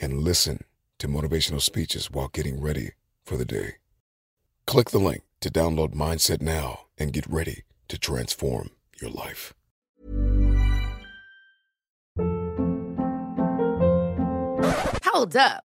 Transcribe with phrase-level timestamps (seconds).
[0.00, 0.64] and listen
[0.98, 2.92] to motivational speeches while getting ready
[3.24, 3.74] for the day.
[4.66, 8.70] Click the link to download Mindset now and get ready to transform
[9.00, 9.54] your life.
[15.04, 15.64] Hold up.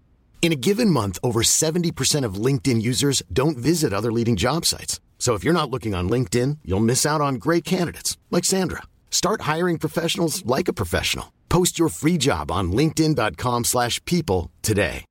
[0.41, 4.99] In a given month, over 70% of LinkedIn users don't visit other leading job sites.
[5.19, 8.81] So if you're not looking on LinkedIn, you'll miss out on great candidates like Sandra.
[9.11, 11.31] Start hiring professionals like a professional.
[11.47, 15.05] Post your free job on linkedin.com/people today.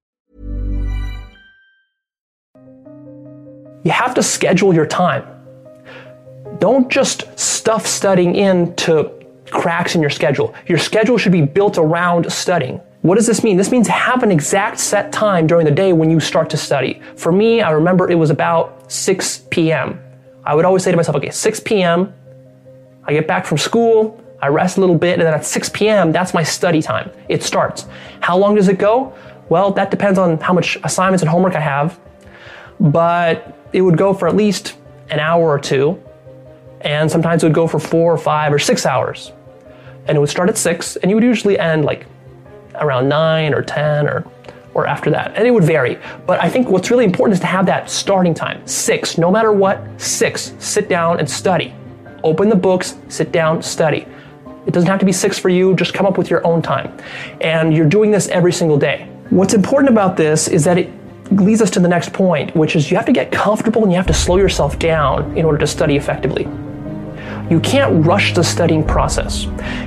[3.85, 5.25] You have to schedule your time.
[6.59, 9.11] Don't just stuff studying into
[9.51, 10.53] cracks in your schedule.
[10.67, 12.81] Your schedule should be built around studying.
[13.03, 13.57] What does this mean?
[13.57, 17.01] This means have an exact set time during the day when you start to study.
[17.17, 19.99] For me, I remember it was about 6 p.m.
[20.45, 22.13] I would always say to myself, okay, 6 p.m.,
[23.05, 26.13] I get back from school, I rest a little bit, and then at 6 p.m.,
[26.13, 27.11] that's my study time.
[27.31, 27.87] It starts.
[28.21, 29.15] How long does it go?
[29.49, 31.99] Well, that depends on how much assignments and homework I have,
[32.79, 34.77] but it would go for at least
[35.09, 36.03] an hour or two,
[36.83, 39.33] and sometimes it would go for four or five or six hours.
[40.07, 42.07] And it would start at 6, and you would usually end like
[42.77, 44.25] around 9 or 10 or
[44.75, 45.37] or after that.
[45.37, 45.99] And it would vary.
[46.27, 48.67] But I think what's really important is to have that starting time.
[48.67, 50.55] 6, no matter what, 6.
[50.59, 51.75] Sit down and study.
[52.23, 54.07] Open the books, sit down, study.
[54.67, 56.97] It doesn't have to be 6 for you, just come up with your own time.
[57.41, 59.09] And you're doing this every single day.
[59.31, 60.91] What's important about this is that it
[61.33, 63.97] leads us to the next point, which is you have to get comfortable and you
[63.97, 66.47] have to slow yourself down in order to study effectively.
[67.51, 69.47] You can't rush the studying process.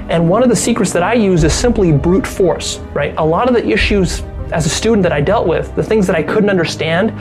[0.09, 3.15] And one of the secrets that I use is simply brute force, right?
[3.17, 6.15] A lot of the issues as a student that I dealt with, the things that
[6.15, 7.11] I couldn't understand,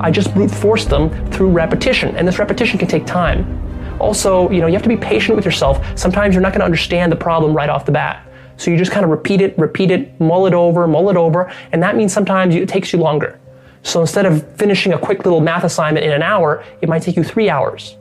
[0.00, 2.16] I just brute forced them through repetition.
[2.16, 3.98] And this repetition can take time.
[4.00, 5.84] Also, you know, you have to be patient with yourself.
[5.98, 8.26] Sometimes you're not going to understand the problem right off the bat.
[8.56, 11.52] So you just kind of repeat it, repeat it, mull it over, mull it over,
[11.72, 13.40] and that means sometimes it takes you longer.
[13.82, 17.16] So instead of finishing a quick little math assignment in an hour, it might take
[17.16, 17.96] you three hours.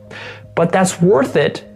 [0.55, 1.69] But that's worth it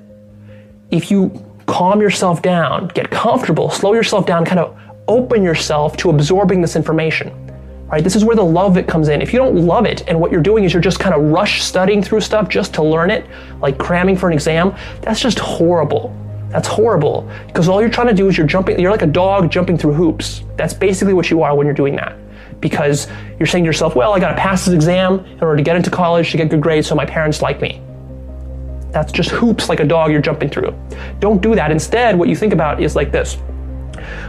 [0.94, 1.32] if you
[1.66, 4.78] calm yourself down, get comfortable, slow yourself down, kind of
[5.08, 7.40] open yourself to absorbing this information.
[7.88, 8.04] Right?
[8.04, 9.22] This is where the love it comes in.
[9.22, 11.62] If you don't love it and what you're doing is you're just kind of rush
[11.62, 13.26] studying through stuff just to learn it,
[13.60, 16.16] like cramming for an exam, that's just horrible.
[16.50, 19.52] That's horrible because all you're trying to do is you're jumping, you're like a dog
[19.52, 20.44] jumping through hoops.
[20.56, 22.16] That's basically what you are when you're doing that.
[22.62, 23.08] Because
[23.40, 25.76] you're saying to yourself, well, I got to pass this exam in order to get
[25.76, 27.82] into college, to get good grades so my parents like me.
[28.94, 30.74] That's just hoops like a dog you're jumping through.
[31.20, 31.72] Don't do that.
[31.72, 33.38] Instead, what you think about is like this.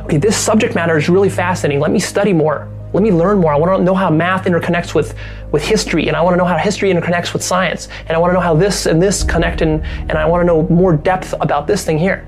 [0.04, 1.80] Okay, this subject matter is really fascinating.
[1.80, 2.68] Let me study more.
[2.94, 3.52] Let me learn more.
[3.52, 5.16] I want to know how math interconnects with,
[5.52, 8.30] with history, and I want to know how history interconnects with science, and I want
[8.30, 11.34] to know how this and this connect, and, and I want to know more depth
[11.40, 12.26] about this thing here.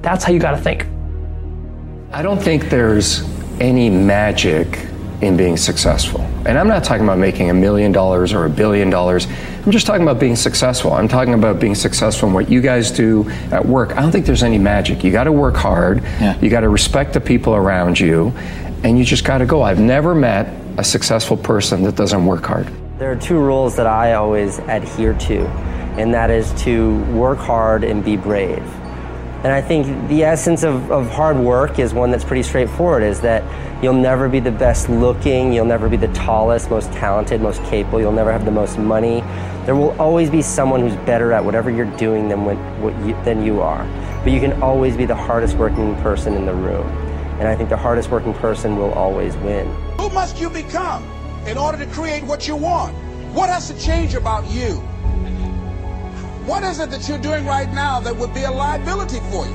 [0.00, 0.86] That's how you got to think.
[2.12, 3.22] I don't think there's
[3.60, 4.86] any magic
[5.20, 6.20] in being successful.
[6.46, 9.26] And I'm not talking about making a million dollars or a billion dollars.
[9.68, 10.94] I'm just talking about being successful.
[10.94, 13.94] I'm talking about being successful in what you guys do at work.
[13.94, 15.04] I don't think there's any magic.
[15.04, 16.02] You got to work hard.
[16.02, 16.40] Yeah.
[16.40, 18.32] You got to respect the people around you,
[18.82, 19.60] and you just got to go.
[19.60, 20.48] I've never met
[20.78, 22.66] a successful person that doesn't work hard.
[22.98, 25.46] There are two rules that I always adhere to,
[25.98, 28.64] and that is to work hard and be brave.
[29.44, 33.20] And I think the essence of, of hard work is one that's pretty straightforward is
[33.20, 33.44] that
[33.84, 38.00] you'll never be the best looking, you'll never be the tallest, most talented, most capable,
[38.00, 39.20] you'll never have the most money.
[39.64, 43.14] There will always be someone who's better at whatever you're doing than, what, what you,
[43.22, 43.84] than you are.
[44.24, 46.86] But you can always be the hardest working person in the room.
[47.38, 49.68] And I think the hardest working person will always win.
[49.98, 51.04] Who must you become
[51.46, 52.92] in order to create what you want?
[53.32, 54.82] What has to change about you?
[56.48, 59.54] What is it that you're doing right now that would be a liability for you?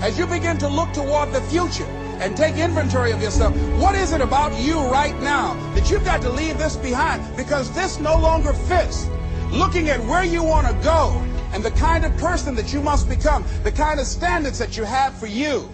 [0.00, 1.84] As you begin to look toward the future
[2.20, 6.22] and take inventory of yourself, what is it about you right now that you've got
[6.22, 9.08] to leave this behind because this no longer fits?
[9.50, 11.10] Looking at where you want to go
[11.52, 14.84] and the kind of person that you must become, the kind of standards that you
[14.84, 15.68] have for you.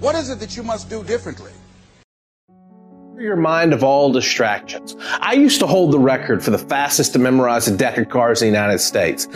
[0.00, 1.52] What is it that you must do differently?
[3.26, 4.96] Your mind of all distractions.
[5.20, 8.40] I used to hold the record for the fastest to memorize a deck of cards
[8.40, 9.26] in the United States.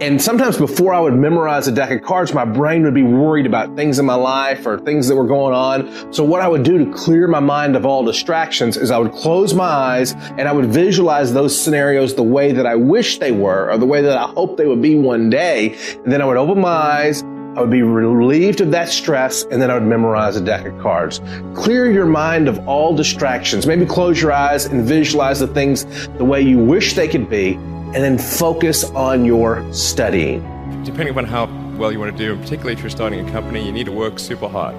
[0.00, 3.46] And sometimes before I would memorize a deck of cards, my brain would be worried
[3.46, 6.12] about things in my life or things that were going on.
[6.12, 9.12] So what I would do to clear my mind of all distractions is I would
[9.12, 13.32] close my eyes and I would visualize those scenarios the way that I wish they
[13.32, 15.76] were or the way that I hope they would be one day.
[16.04, 17.24] And then I would open my eyes
[17.56, 20.78] I would be relieved of that stress and then I would memorize a deck of
[20.78, 21.20] cards.
[21.54, 23.66] Clear your mind of all distractions.
[23.66, 25.84] Maybe close your eyes and visualize the things
[26.18, 30.42] the way you wish they could be and then focus on your studying.
[30.84, 33.66] Depending upon how well you want to do, and particularly if you're starting a company,
[33.66, 34.76] you need to work super hard.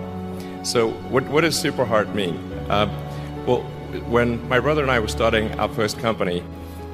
[0.66, 2.38] So, what, what does super hard mean?
[2.70, 2.88] Uh,
[3.46, 3.64] well,
[4.08, 6.42] when my brother and I were starting our first company,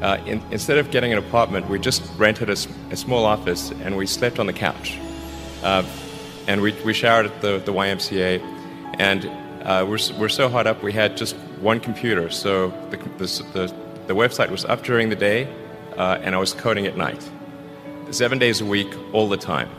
[0.02, 2.58] uh, in, instead of getting an apartment, we just rented a,
[2.90, 4.98] a small office and we slept on the couch.
[5.63, 5.83] Uh,
[6.48, 8.39] and we, we showered at the, the YMCA,
[9.00, 9.25] and
[9.65, 12.30] uh, we're, we're so hot up we had just one computer.
[12.30, 13.75] So the, the, the,
[14.07, 15.54] the website was up during the day,
[15.98, 17.30] uh, and I was coding at night.
[18.12, 19.69] Seven days a week, all the time.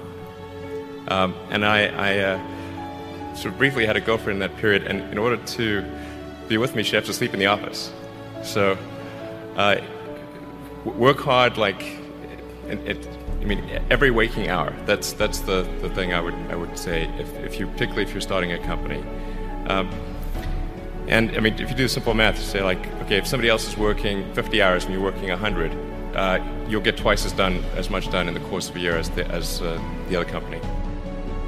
[1.09, 5.01] Um, and I, I uh, sort of briefly had a girlfriend in that period, and
[5.11, 5.85] in order to
[6.49, 7.91] be with me, she had to sleep in the office.
[8.43, 8.77] So
[9.57, 9.77] uh,
[10.85, 11.83] work hard, like,
[12.69, 13.09] it, it
[13.41, 14.75] I mean, every waking hour.
[14.85, 18.13] That's that's the, the thing I would I would say if, if you particularly if
[18.13, 19.03] you're starting a company.
[19.67, 19.91] Um,
[21.07, 23.79] and I mean, if you do simple math, say like, okay, if somebody else is
[23.79, 25.73] working 50 hours and you're working 100,
[26.15, 28.97] uh, you'll get twice as done as much done in the course of a year
[28.97, 29.81] as the, as uh,
[30.11, 30.61] the other company.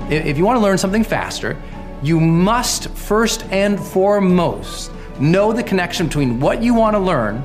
[0.09, 1.61] If you want to learn something faster,
[2.03, 7.45] you must first and foremost know the connection between what you want to learn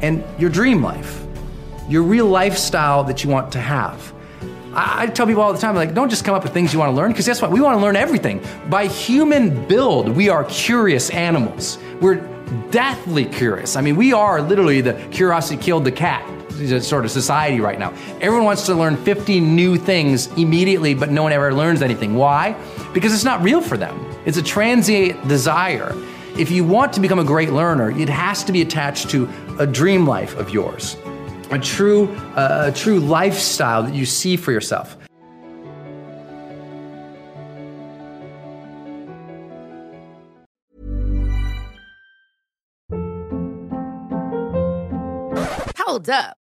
[0.00, 1.21] and your dream life
[1.92, 4.14] your real lifestyle that you want to have.
[4.74, 6.90] I, tell people all the time, like, don't just come up with things you want
[6.90, 7.50] to learn, because guess what?
[7.50, 8.42] We want to learn everything.
[8.70, 11.78] By human build, we are curious animals.
[12.00, 12.26] We're
[12.70, 13.76] deathly curious.
[13.76, 16.26] I mean, we are literally the curiosity killed the cat
[16.80, 17.92] sort of society right now.
[18.20, 22.14] Everyone wants to learn 50 new things immediately, but no one ever learns anything.
[22.14, 22.56] Why?
[22.94, 23.98] Because it's not real for them.
[24.24, 25.92] It's a transient desire.
[26.38, 29.28] If you want to become a great learner, it has to be attached to
[29.58, 30.96] a dream life of yours
[31.52, 34.96] a true, uh, a true lifestyle that you see for yourself.
[45.76, 46.41] Hold up.